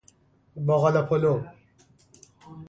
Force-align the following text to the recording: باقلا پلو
باقلا 0.65 1.01
پلو 1.09 1.33